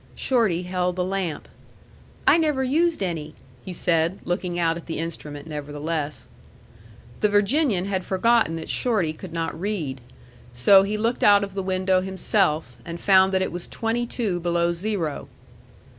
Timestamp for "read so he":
9.61-10.97